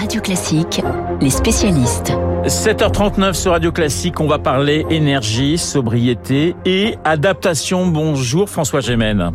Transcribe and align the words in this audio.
Radio 0.00 0.22
Classique, 0.22 0.80
les 1.20 1.28
spécialistes. 1.28 2.12
7h39 2.46 3.34
sur 3.34 3.52
Radio 3.52 3.70
Classique, 3.70 4.18
on 4.18 4.26
va 4.26 4.38
parler 4.38 4.86
énergie, 4.88 5.58
sobriété 5.58 6.54
et 6.64 6.94
adaptation. 7.04 7.86
Bonjour 7.86 8.48
François 8.48 8.80
Gémen. 8.80 9.32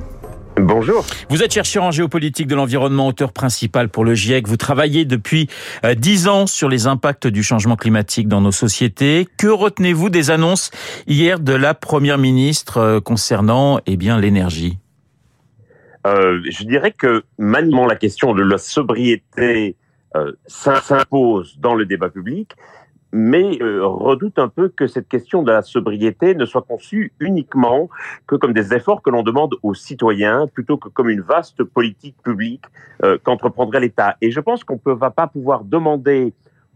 Bonjour. 0.57 1.05
Vous 1.29 1.43
êtes 1.43 1.53
chercheur 1.53 1.83
en 1.83 1.91
géopolitique 1.91 2.47
de 2.47 2.55
l'environnement, 2.55 3.05
auteur 3.05 3.31
principal 3.31 3.89
pour 3.89 4.03
le 4.03 4.15
GIEC. 4.15 4.47
Vous 4.47 4.57
travaillez 4.57 5.05
depuis 5.05 5.47
euh, 5.85 5.93
dix 5.93 6.27
ans 6.27 6.47
sur 6.47 6.67
les 6.67 6.87
impacts 6.87 7.27
du 7.27 7.43
changement 7.43 7.75
climatique 7.75 8.27
dans 8.27 8.41
nos 8.41 8.51
sociétés. 8.51 9.27
Que 9.37 9.47
retenez-vous 9.47 10.09
des 10.09 10.31
annonces 10.31 10.71
hier 11.05 11.39
de 11.39 11.53
la 11.53 11.75
première 11.75 12.17
ministre 12.17 12.79
euh, 12.79 12.99
concernant 12.99 13.79
eh 13.85 13.97
bien 13.97 14.19
l'énergie? 14.19 14.79
Euh, 16.07 16.41
Je 16.49 16.63
dirais 16.63 16.91
que 16.91 17.23
maniement 17.37 17.85
la 17.85 17.95
question 17.95 18.33
de 18.33 18.41
la 18.41 18.57
sobriété 18.57 19.75
euh, 19.77 19.84
s'impose 20.47 21.57
dans 21.59 21.75
le 21.75 21.85
débat 21.85 22.09
public, 22.09 22.55
mais 23.15 23.61
euh, 23.61 23.85
redoute 23.85 24.37
un 24.39 24.49
peu 24.49 24.67
que 24.67 24.87
cette 24.87 25.07
question 25.07 25.41
de 25.41 25.49
la 25.49 25.61
sobriété 25.61 26.35
ne 26.35 26.43
soit 26.43 26.63
conçue 26.63 27.13
uniquement 27.21 27.89
que 28.27 28.35
comme 28.35 28.51
des 28.51 28.73
efforts 28.73 29.01
que 29.01 29.09
l'on 29.09 29.23
demande 29.23 29.55
aux 29.63 29.73
citoyens, 29.73 30.47
plutôt 30.47 30.75
que 30.75 30.89
comme 30.89 31.09
une 31.09 31.21
vaste 31.21 31.63
politique 31.63 32.17
publique 32.23 32.65
euh, 33.05 33.17
qu'entreprendrait 33.23 33.79
l'État. 33.79 34.17
Et 34.19 34.31
je 34.31 34.41
pense 34.41 34.65
qu'on 34.65 34.81
ne 34.85 34.93
va 34.93 35.11
pas 35.11 35.27
pouvoir 35.27 35.63
demander 35.63 36.33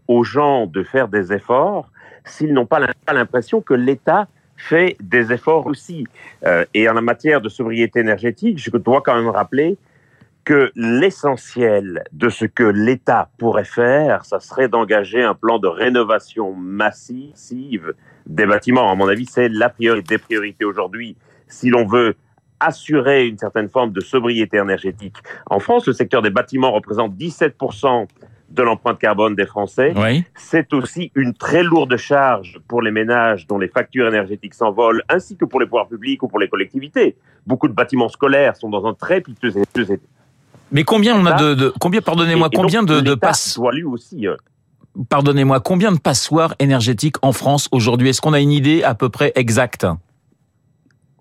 aux 0.08 0.24
gens 0.24 0.66
de 0.66 0.82
faire 0.82 1.08
des 1.08 1.30
efforts 1.30 1.90
s'ils 2.24 2.54
n'ont 2.54 2.66
pas 2.66 2.80
l'impression 3.12 3.60
que 3.60 3.74
l'État 3.74 4.26
fait 4.56 4.96
des 4.98 5.32
efforts 5.32 5.66
aussi. 5.66 6.06
Euh, 6.46 6.64
et 6.72 6.88
en 6.88 6.94
la 6.94 7.02
matière 7.02 7.42
de 7.42 7.50
sobriété 7.50 8.00
énergétique, 8.00 8.58
je 8.58 8.70
dois 8.70 9.02
quand 9.02 9.14
même 9.14 9.28
rappeler 9.28 9.76
que 10.50 10.72
l'essentiel 10.74 12.02
de 12.10 12.28
ce 12.28 12.44
que 12.44 12.64
l'État 12.64 13.30
pourrait 13.38 13.62
faire, 13.62 14.24
ça 14.24 14.40
serait 14.40 14.66
d'engager 14.66 15.22
un 15.22 15.34
plan 15.34 15.60
de 15.60 15.68
rénovation 15.68 16.52
massive 16.54 17.94
des 18.26 18.46
bâtiments. 18.46 18.90
À 18.90 18.96
mon 18.96 19.06
avis, 19.06 19.26
c'est 19.26 19.48
la 19.48 19.68
priorité 19.68 20.16
des 20.16 20.18
priorités 20.18 20.64
aujourd'hui. 20.64 21.16
Si 21.46 21.70
l'on 21.70 21.86
veut 21.86 22.16
assurer 22.58 23.28
une 23.28 23.38
certaine 23.38 23.68
forme 23.68 23.92
de 23.92 24.00
sobriété 24.00 24.56
énergétique. 24.56 25.18
En 25.46 25.60
France, 25.60 25.86
le 25.86 25.92
secteur 25.92 26.20
des 26.20 26.30
bâtiments 26.30 26.72
représente 26.72 27.14
17% 27.14 28.08
de 28.48 28.62
l'empreinte 28.64 28.98
carbone 28.98 29.36
des 29.36 29.46
Français. 29.46 29.92
Oui. 29.94 30.24
C'est 30.34 30.74
aussi 30.74 31.12
une 31.14 31.32
très 31.32 31.62
lourde 31.62 31.96
charge 31.96 32.58
pour 32.66 32.82
les 32.82 32.90
ménages 32.90 33.46
dont 33.46 33.58
les 33.58 33.68
factures 33.68 34.08
énergétiques 34.08 34.54
s'envolent, 34.54 35.04
ainsi 35.08 35.36
que 35.36 35.44
pour 35.44 35.60
les 35.60 35.66
pouvoirs 35.66 35.86
publics 35.86 36.24
ou 36.24 36.26
pour 36.26 36.40
les 36.40 36.48
collectivités. 36.48 37.16
Beaucoup 37.46 37.68
de 37.68 37.72
bâtiments 37.72 38.08
scolaires 38.08 38.56
sont 38.56 38.68
dans 38.68 38.84
un 38.84 38.94
très 38.94 39.20
piteux 39.20 39.56
état. 39.56 39.94
Mais 40.72 40.84
combien 40.84 41.18
on 41.18 41.26
a 41.26 41.34
de, 41.34 41.54
de 41.54 41.72
combien 41.80 42.00
pardonnez-moi 42.00 42.48
combien 42.54 42.82
de, 42.82 43.00
de 43.00 43.14
passes 43.14 43.56
doit 43.56 43.72
lui 43.72 43.84
aussi 43.84 44.26
euh, 44.26 44.36
pardonnez-moi 45.08 45.60
combien 45.60 45.92
de 45.92 45.98
passoires 45.98 46.54
énergétiques 46.58 47.16
en 47.22 47.32
France 47.32 47.68
aujourd'hui? 47.72 48.08
Est-ce 48.08 48.20
qu'on 48.20 48.32
a 48.32 48.40
une 48.40 48.52
idée 48.52 48.82
à 48.82 48.94
peu 48.94 49.08
près 49.08 49.32
exacte? 49.34 49.86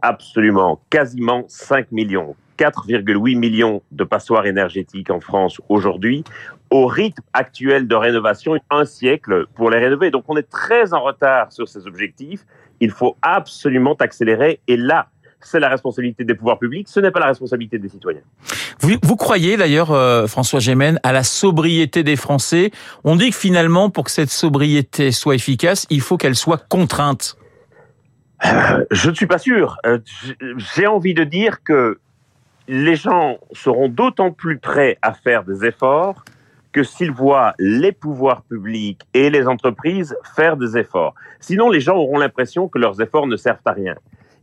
Absolument 0.01 0.81
quasiment 0.89 1.43
5 1.47 1.91
millions, 1.91 2.35
4,8 2.57 3.37
millions 3.37 3.81
de 3.91 4.03
passoires 4.03 4.45
énergétiques 4.45 5.09
en 5.09 5.19
France 5.19 5.59
aujourd'hui. 5.69 6.23
Au 6.71 6.85
rythme 6.85 7.23
actuel 7.33 7.87
de 7.87 7.95
rénovation, 7.95 8.55
un 8.69 8.85
siècle 8.85 9.45
pour 9.55 9.71
les 9.71 9.79
rénover. 9.79 10.11
Donc 10.11 10.25
on 10.27 10.37
est 10.37 10.49
très 10.49 10.93
en 10.93 11.01
retard 11.01 11.51
sur 11.51 11.67
ces 11.67 11.87
objectifs. 11.87 12.45
Il 12.79 12.91
faut 12.91 13.17
absolument 13.21 13.95
accélérer. 13.95 14.61
Et 14.67 14.77
là, 14.77 15.07
c'est 15.41 15.59
la 15.59 15.69
responsabilité 15.69 16.23
des 16.23 16.35
pouvoirs 16.35 16.59
publics, 16.59 16.87
ce 16.87 16.99
n'est 16.99 17.11
pas 17.11 17.19
la 17.19 17.27
responsabilité 17.27 17.79
des 17.79 17.89
citoyens. 17.89 18.21
Vous, 18.79 18.91
vous 19.03 19.15
croyez 19.15 19.57
d'ailleurs, 19.57 19.91
euh, 19.91 20.27
François 20.27 20.59
Gémen, 20.59 20.99
à 21.03 21.11
la 21.11 21.23
sobriété 21.23 22.03
des 22.03 22.15
Français? 22.15 22.71
On 23.03 23.15
dit 23.15 23.29
que 23.29 23.35
finalement, 23.35 23.89
pour 23.89 24.05
que 24.05 24.11
cette 24.11 24.29
sobriété 24.29 25.11
soit 25.11 25.35
efficace, 25.35 25.85
il 25.89 26.01
faut 26.01 26.17
qu'elle 26.17 26.35
soit 26.35 26.67
contrainte. 26.67 27.37
Je 28.91 29.09
ne 29.09 29.15
suis 29.15 29.27
pas 29.27 29.37
sûr. 29.37 29.77
Euh, 29.85 29.99
J'ai 30.75 30.87
envie 30.87 31.13
de 31.13 31.23
dire 31.23 31.63
que 31.63 31.99
les 32.67 32.95
gens 32.95 33.37
seront 33.51 33.89
d'autant 33.89 34.31
plus 34.31 34.59
prêts 34.59 34.97
à 35.01 35.13
faire 35.13 35.43
des 35.43 35.65
efforts 35.65 36.23
que 36.71 36.83
s'ils 36.83 37.11
voient 37.11 37.53
les 37.57 37.91
pouvoirs 37.91 38.43
publics 38.43 39.01
et 39.13 39.29
les 39.29 39.47
entreprises 39.47 40.15
faire 40.35 40.55
des 40.55 40.77
efforts. 40.77 41.15
Sinon, 41.39 41.69
les 41.69 41.79
gens 41.79 41.95
auront 41.95 42.19
l'impression 42.19 42.67
que 42.67 42.77
leurs 42.77 43.01
efforts 43.01 43.27
ne 43.27 43.35
servent 43.35 43.57
à 43.65 43.71
rien. 43.71 43.95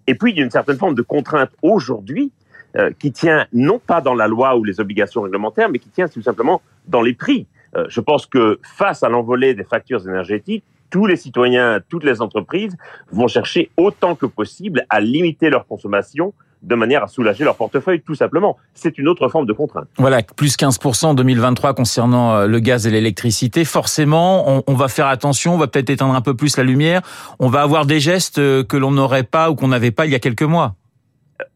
Et 0.06 0.15
puis, 0.15 0.33
il 0.33 0.39
y 0.39 0.41
a 0.41 0.44
une 0.44 0.50
certaine 0.50 0.77
forme 0.77 0.94
de 0.94 1.03
contrainte 1.03 1.50
aujourd'hui 1.62 2.33
euh, 2.77 2.91
qui 2.99 3.12
tient 3.12 3.47
non 3.53 3.78
pas 3.78 4.00
dans 4.00 4.15
la 4.15 4.28
loi 4.28 4.56
ou 4.56 4.65
les 4.65 4.81
obligations 4.81 5.22
réglementaires, 5.22 5.69
mais 5.69 5.78
qui 5.78 5.89
tient 5.89 6.09
tout 6.09 6.22
simplement 6.22 6.61
dans 6.87 7.03
les 7.03 7.15
prix. 7.15 7.47
Euh, 7.77 7.87
je 7.89 8.00
pense 8.00 8.27
que 8.27 8.59
face 8.62 9.03
à 9.03 9.09
l'envolée 9.09 9.55
des 9.55 9.65
factures 9.65 10.06
énergétiques, 10.06 10.65
tous 10.91 11.06
les 11.06 11.16
citoyens, 11.16 11.81
toutes 11.89 12.05
les 12.05 12.22
entreprises 12.22 12.77
vont 13.11 13.28
chercher 13.28 13.71
autant 13.77 14.15
que 14.15 14.27
possible 14.27 14.84
à 14.89 15.00
limiter 15.00 15.50
leur 15.50 15.66
consommation 15.66 16.33
de 16.66 16.75
manière 16.75 17.04
à 17.04 17.06
soulager 17.06 17.44
leur 17.44 17.56
portefeuille, 17.56 18.03
tout 18.03 18.16
simplement. 18.16 18.56
C'est 18.75 18.99
une 18.99 19.06
autre 19.09 19.28
forme 19.28 19.47
de 19.47 19.53
contrainte. 19.53 19.87
Voilà, 19.99 20.22
plus 20.22 20.56
15% 20.56 21.06
en 21.06 21.15
2023 21.15 21.75
concernant 21.75 22.34
euh, 22.34 22.47
le 22.47 22.59
gaz 22.59 22.87
et 22.87 22.91
l'électricité. 22.91 23.65
Forcément, 23.65 24.50
on, 24.50 24.62
on 24.66 24.75
va 24.75 24.88
faire 24.88 25.06
attention, 25.06 25.54
on 25.54 25.59
va 25.59 25.69
peut-être 25.69 25.91
éteindre 25.91 26.15
un 26.15 26.21
peu 26.21 26.34
plus 26.34 26.56
la 26.56 26.65
lumière. 26.65 27.03
On 27.38 27.49
va 27.49 27.62
avoir 27.62 27.87
des 27.87 28.00
gestes 28.00 28.38
euh, 28.38 28.65
que 28.65 28.77
l'on 28.77 28.91
n'aurait 28.91 29.22
pas 29.22 29.50
ou 29.50 29.54
qu'on 29.54 29.69
n'avait 29.69 29.93
pas 29.93 30.06
il 30.06 30.12
y 30.12 30.16
a 30.16 30.19
quelques 30.19 30.43
mois. 30.43 30.75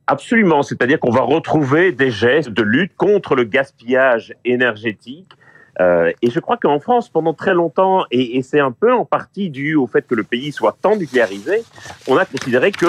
Absolument, 0.07 0.63
c'est-à-dire 0.63 1.01
qu'on 1.01 1.11
va 1.11 1.23
retrouver 1.23 1.93
des 1.93 2.11
gestes 2.11 2.51
de 2.51 2.63
lutte 2.63 2.97
contre 2.97 3.35
le 3.35 3.45
gaspillage 3.45 4.35
énergétique. 4.45 5.33
Euh, 5.81 6.13
et 6.21 6.31
je 6.31 6.41
crois 6.41 6.57
qu'en 6.57 6.79
France, 6.79 7.09
pendant 7.09 7.33
très 7.33 7.55
longtemps, 7.55 8.05
et, 8.11 8.37
et 8.37 8.43
c'est 8.43 8.61
un 8.61 8.73
peu 8.73 8.93
en 8.93 9.05
partie 9.05 9.51
dû 9.51 9.75
au 9.77 9.87
fait 9.87 10.07
que 10.07 10.15
le 10.15 10.25
pays 10.25 10.53
soit 10.53 10.77
tant 10.81 10.97
nucléarisé, 10.97 11.63
on 12.07 12.17
a 12.17 12.25
considéré 12.25 12.71
que 12.71 12.87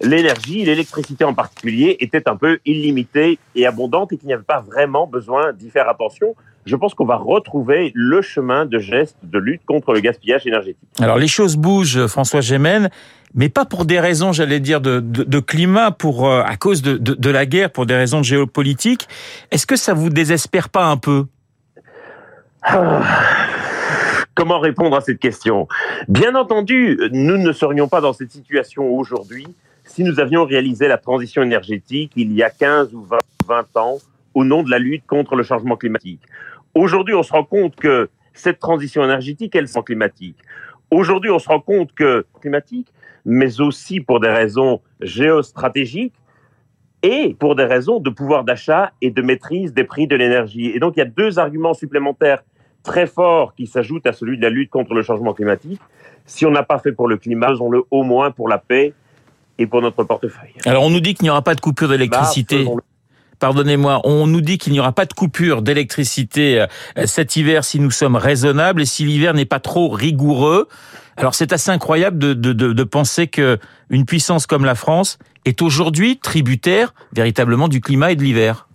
l'énergie, 0.00 0.64
l'électricité 0.64 1.24
en 1.24 1.34
particulier, 1.34 1.96
était 2.00 2.28
un 2.28 2.36
peu 2.36 2.58
illimitée 2.64 3.38
et 3.54 3.66
abondante 3.66 4.12
et 4.12 4.16
qu'il 4.16 4.28
n'y 4.28 4.34
avait 4.34 4.42
pas 4.42 4.60
vraiment 4.60 5.06
besoin 5.06 5.52
d'y 5.52 5.70
faire 5.70 5.88
attention. 5.88 6.34
Je 6.64 6.76
pense 6.76 6.94
qu'on 6.94 7.04
va 7.04 7.16
retrouver 7.16 7.90
le 7.94 8.22
chemin 8.22 8.66
de 8.66 8.78
gestes 8.78 9.16
de 9.22 9.38
lutte 9.38 9.62
contre 9.66 9.92
le 9.92 10.00
gaspillage 10.00 10.46
énergétique. 10.46 10.88
Alors 11.00 11.18
les 11.18 11.26
choses 11.26 11.56
bougent, 11.56 12.06
François 12.06 12.40
Gémen, 12.40 12.88
mais 13.34 13.48
pas 13.48 13.64
pour 13.64 13.84
des 13.84 13.98
raisons, 13.98 14.32
j'allais 14.32 14.60
dire, 14.60 14.80
de, 14.80 15.00
de, 15.00 15.24
de 15.24 15.40
climat, 15.40 15.90
pour 15.90 16.28
euh, 16.28 16.42
à 16.44 16.56
cause 16.56 16.82
de, 16.82 16.96
de, 16.98 17.14
de 17.14 17.30
la 17.30 17.46
guerre, 17.46 17.70
pour 17.70 17.86
des 17.86 17.96
raisons 17.96 18.22
géopolitiques. 18.22 19.08
Est-ce 19.50 19.66
que 19.66 19.74
ça 19.76 19.92
vous 19.94 20.10
désespère 20.10 20.68
pas 20.68 20.84
un 20.84 20.96
peu? 20.98 21.24
Ah. 22.62 23.02
Comment 24.34 24.60
répondre 24.60 24.96
à 24.96 25.00
cette 25.00 25.18
question? 25.18 25.66
Bien 26.08 26.34
entendu, 26.36 26.98
nous 27.10 27.38
ne 27.38 27.52
serions 27.52 27.88
pas 27.88 28.00
dans 28.00 28.12
cette 28.12 28.30
situation 28.30 28.88
aujourd'hui 28.88 29.46
si 29.92 30.04
nous 30.04 30.20
avions 30.20 30.46
réalisé 30.46 30.88
la 30.88 30.96
transition 30.96 31.42
énergétique 31.42 32.12
il 32.16 32.32
y 32.32 32.42
a 32.42 32.48
15 32.48 32.94
ou 32.94 33.02
20, 33.02 33.18
20 33.46 33.76
ans 33.76 33.98
au 34.32 34.42
nom 34.42 34.62
de 34.62 34.70
la 34.70 34.78
lutte 34.78 35.04
contre 35.06 35.36
le 35.36 35.42
changement 35.42 35.76
climatique. 35.76 36.22
Aujourd'hui, 36.74 37.14
on 37.14 37.22
se 37.22 37.30
rend 37.30 37.44
compte 37.44 37.76
que 37.76 38.08
cette 38.32 38.58
transition 38.58 39.04
énergétique, 39.04 39.54
elle 39.54 39.64
est 39.64 39.84
climatique. 39.84 40.38
Aujourd'hui, 40.90 41.30
on 41.30 41.38
se 41.38 41.46
rend 41.46 41.60
compte 41.60 41.92
que 41.92 42.24
climatique, 42.40 42.88
mais 43.26 43.60
aussi 43.60 44.00
pour 44.00 44.18
des 44.20 44.30
raisons 44.30 44.80
géostratégiques 45.02 46.14
et 47.02 47.36
pour 47.38 47.54
des 47.54 47.64
raisons 47.64 48.00
de 48.00 48.08
pouvoir 48.08 48.44
d'achat 48.44 48.92
et 49.02 49.10
de 49.10 49.20
maîtrise 49.20 49.74
des 49.74 49.84
prix 49.84 50.06
de 50.06 50.16
l'énergie. 50.16 50.68
Et 50.74 50.78
donc, 50.78 50.94
il 50.96 51.00
y 51.00 51.02
a 51.02 51.12
deux 51.20 51.38
arguments 51.38 51.74
supplémentaires 51.74 52.42
très 52.82 53.06
forts 53.06 53.54
qui 53.54 53.66
s'ajoutent 53.66 54.06
à 54.06 54.14
celui 54.14 54.38
de 54.38 54.42
la 54.42 54.48
lutte 54.48 54.70
contre 54.70 54.94
le 54.94 55.02
changement 55.02 55.34
climatique. 55.34 55.82
Si 56.24 56.46
on 56.46 56.50
n'a 56.50 56.62
pas 56.62 56.78
fait 56.78 56.92
pour 56.92 57.08
le 57.08 57.18
climat, 57.18 57.48
faisons-le 57.48 57.82
au 57.90 58.04
moins 58.04 58.30
pour 58.30 58.48
la 58.48 58.56
paix 58.56 58.94
et 59.62 59.66
pour 59.66 59.80
notre 59.80 60.04
portefeuille. 60.04 60.54
Alors 60.66 60.84
on 60.84 60.90
nous 60.90 61.00
dit 61.00 61.14
qu'il 61.14 61.24
n'y 61.24 61.30
aura 61.30 61.42
pas 61.42 61.54
de 61.54 61.60
coupure 61.60 61.88
d'électricité. 61.88 62.64
Bah. 62.64 62.72
Pardonnez-moi, 63.38 64.02
on 64.04 64.26
nous 64.28 64.40
dit 64.40 64.58
qu'il 64.58 64.72
n'y 64.72 64.78
aura 64.78 64.92
pas 64.92 65.04
de 65.04 65.12
coupure 65.12 65.62
d'électricité 65.62 66.60
euh, 66.60 67.06
cet 67.06 67.34
hiver 67.34 67.64
si 67.64 67.80
nous 67.80 67.90
sommes 67.90 68.14
raisonnables 68.14 68.82
et 68.82 68.84
si 68.84 69.04
l'hiver 69.04 69.34
n'est 69.34 69.46
pas 69.46 69.58
trop 69.58 69.88
rigoureux. 69.88 70.68
Alors 71.16 71.34
c'est 71.34 71.52
assez 71.52 71.70
incroyable 71.70 72.18
de, 72.18 72.34
de, 72.34 72.52
de, 72.52 72.72
de 72.72 72.84
penser 72.84 73.26
que 73.26 73.58
une 73.90 74.06
puissance 74.06 74.46
comme 74.46 74.64
la 74.64 74.74
France 74.74 75.18
est 75.44 75.60
aujourd'hui 75.60 76.18
tributaire 76.18 76.94
véritablement 77.12 77.68
du 77.68 77.80
climat 77.80 78.12
et 78.12 78.16
de 78.16 78.22
l'hiver. 78.22 78.68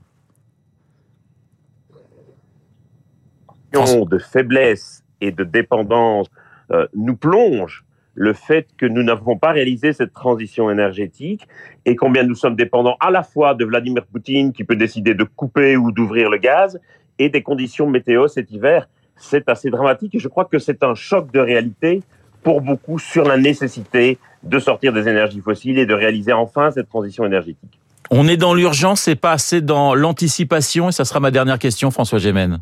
de 3.73 4.17
faiblesse 4.17 5.03
et 5.21 5.31
de 5.31 5.43
dépendance 5.43 6.27
euh, 6.71 6.87
nous 6.95 7.15
plonge 7.15 7.85
le 8.17 8.33
fait 8.33 8.67
que 8.77 8.87
nous 8.87 9.03
n'avons 9.03 9.37
pas 9.37 9.51
réalisé 9.51 9.93
cette 9.93 10.11
transition 10.11 10.71
énergétique 10.71 11.47
et 11.85 11.95
combien 11.95 12.23
nous 12.23 12.33
sommes 12.33 12.55
dépendants 12.55 12.97
à 12.99 13.11
la 13.11 13.21
fois 13.21 13.53
de 13.53 13.63
Vladimir 13.63 14.07
Poutine 14.07 14.53
qui 14.53 14.63
peut 14.63 14.75
décider 14.75 15.13
de 15.13 15.23
couper 15.23 15.77
ou 15.77 15.91
d'ouvrir 15.91 16.31
le 16.31 16.39
gaz 16.39 16.79
et 17.19 17.29
des 17.29 17.43
conditions 17.43 17.87
météo 17.87 18.27
cet 18.27 18.51
hiver. 18.51 18.89
C'est 19.17 19.47
assez 19.49 19.69
dramatique 19.69 20.15
et 20.15 20.19
je 20.19 20.27
crois 20.27 20.45
que 20.45 20.57
c'est 20.57 20.81
un 20.83 20.95
choc 20.95 21.31
de 21.31 21.39
réalité 21.39 22.01
pour 22.41 22.61
beaucoup 22.61 22.97
sur 22.97 23.23
la 23.23 23.37
nécessité 23.37 24.17
de 24.41 24.57
sortir 24.57 24.93
des 24.93 25.07
énergies 25.07 25.41
fossiles 25.41 25.77
et 25.77 25.85
de 25.85 25.93
réaliser 25.93 26.33
enfin 26.33 26.71
cette 26.71 26.89
transition 26.89 27.23
énergétique. 27.23 27.79
On 28.09 28.27
est 28.27 28.37
dans 28.37 28.55
l'urgence 28.55 29.07
et 29.07 29.15
pas 29.15 29.33
assez 29.33 29.61
dans 29.61 29.93
l'anticipation 29.93 30.89
et 30.89 30.91
ça 30.91 31.05
sera 31.05 31.19
ma 31.19 31.29
dernière 31.29 31.59
question 31.59 31.91
François 31.91 32.17
Gémen. 32.17 32.61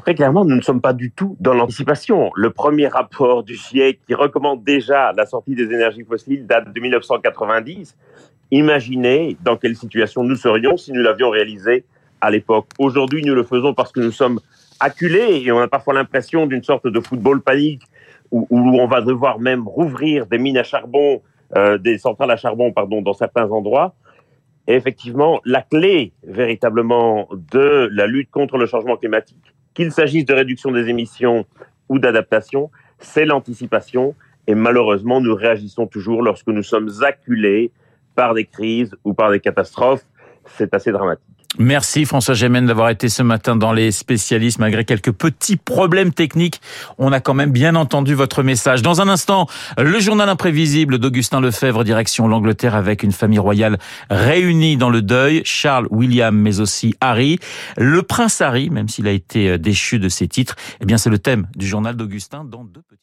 Très 0.00 0.14
clairement, 0.14 0.44
nous 0.44 0.56
ne 0.56 0.60
sommes 0.60 0.80
pas 0.80 0.92
du 0.92 1.10
tout 1.10 1.36
dans 1.40 1.54
l'anticipation. 1.54 2.30
Le 2.34 2.50
premier 2.50 2.88
rapport 2.88 3.42
du 3.42 3.54
GIEC 3.54 4.00
qui 4.06 4.14
recommande 4.14 4.64
déjà 4.64 5.12
la 5.12 5.26
sortie 5.26 5.54
des 5.54 5.64
énergies 5.64 6.04
fossiles 6.04 6.46
date 6.46 6.72
de 6.72 6.80
1990. 6.80 7.96
Imaginez 8.50 9.36
dans 9.42 9.56
quelle 9.56 9.76
situation 9.76 10.22
nous 10.24 10.36
serions 10.36 10.76
si 10.76 10.92
nous 10.92 11.02
l'avions 11.02 11.30
réalisé 11.30 11.84
à 12.20 12.30
l'époque. 12.30 12.66
Aujourd'hui, 12.78 13.22
nous 13.24 13.34
le 13.34 13.44
faisons 13.44 13.74
parce 13.74 13.92
que 13.92 14.00
nous 14.00 14.12
sommes 14.12 14.40
acculés 14.80 15.42
et 15.44 15.52
on 15.52 15.60
a 15.60 15.68
parfois 15.68 15.94
l'impression 15.94 16.46
d'une 16.46 16.62
sorte 16.62 16.86
de 16.86 17.00
football 17.00 17.42
panique 17.42 17.82
où, 18.30 18.46
on 18.50 18.86
va 18.86 19.00
devoir 19.00 19.40
même 19.40 19.66
rouvrir 19.66 20.26
des 20.26 20.38
mines 20.38 20.58
à 20.58 20.62
charbon, 20.62 21.20
euh, 21.56 21.78
des 21.78 21.98
centrales 21.98 22.30
à 22.30 22.36
charbon, 22.36 22.72
pardon, 22.72 23.02
dans 23.02 23.12
certains 23.12 23.50
endroits. 23.50 23.94
Et 24.70 24.74
effectivement, 24.74 25.40
la 25.44 25.62
clé 25.62 26.12
véritablement 26.22 27.28
de 27.32 27.88
la 27.90 28.06
lutte 28.06 28.30
contre 28.30 28.56
le 28.56 28.66
changement 28.66 28.96
climatique, 28.96 29.52
qu'il 29.74 29.90
s'agisse 29.90 30.24
de 30.24 30.32
réduction 30.32 30.70
des 30.70 30.88
émissions 30.88 31.44
ou 31.88 31.98
d'adaptation, 31.98 32.70
c'est 33.00 33.24
l'anticipation. 33.24 34.14
Et 34.46 34.54
malheureusement, 34.54 35.20
nous 35.20 35.34
réagissons 35.34 35.88
toujours 35.88 36.22
lorsque 36.22 36.46
nous 36.46 36.62
sommes 36.62 36.88
acculés 37.02 37.72
par 38.14 38.32
des 38.32 38.44
crises 38.44 38.94
ou 39.02 39.12
par 39.12 39.32
des 39.32 39.40
catastrophes. 39.40 40.06
C'est 40.44 40.72
assez 40.72 40.92
dramatique. 40.92 41.29
Merci 41.58 42.04
François 42.04 42.34
Gémen 42.34 42.64
d'avoir 42.64 42.90
été 42.90 43.08
ce 43.08 43.24
matin 43.24 43.56
dans 43.56 43.72
les 43.72 43.90
spécialistes. 43.90 44.60
Malgré 44.60 44.84
quelques 44.84 45.10
petits 45.10 45.56
problèmes 45.56 46.12
techniques, 46.12 46.60
on 46.96 47.10
a 47.12 47.18
quand 47.18 47.34
même 47.34 47.50
bien 47.50 47.74
entendu 47.74 48.14
votre 48.14 48.44
message. 48.44 48.82
Dans 48.82 49.00
un 49.00 49.08
instant, 49.08 49.48
le 49.76 49.98
journal 49.98 50.28
imprévisible 50.28 50.98
d'Augustin 50.98 51.40
Lefebvre, 51.40 51.82
direction 51.82 52.28
l'Angleterre 52.28 52.76
avec 52.76 53.02
une 53.02 53.12
famille 53.12 53.40
royale 53.40 53.78
réunie 54.10 54.76
dans 54.76 54.90
le 54.90 55.02
deuil. 55.02 55.42
Charles, 55.44 55.88
William, 55.90 56.36
mais 56.36 56.60
aussi 56.60 56.94
Harry. 57.00 57.40
Le 57.76 58.02
prince 58.02 58.40
Harry, 58.40 58.70
même 58.70 58.88
s'il 58.88 59.08
a 59.08 59.12
été 59.12 59.58
déchu 59.58 59.98
de 59.98 60.08
ses 60.08 60.28
titres, 60.28 60.54
eh 60.80 60.86
bien 60.86 60.98
c'est 60.98 61.10
le 61.10 61.18
thème 61.18 61.48
du 61.56 61.66
journal 61.66 61.96
d'Augustin 61.96 62.44
dans 62.44 62.64
deux 62.64 62.82
petits 62.82 63.00